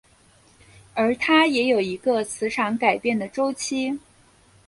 [0.95, 3.99] 而它也有一个磁场改变的周期。